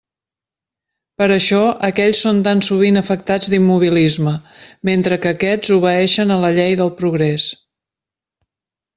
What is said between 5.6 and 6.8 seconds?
obeeixen a la llei